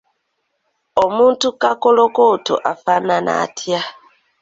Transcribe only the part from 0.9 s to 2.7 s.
Omuntu Kakolokooto